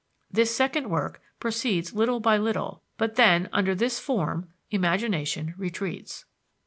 [0.31, 6.25] This second work proceeds little by little, but then, under this form, imagination retreats.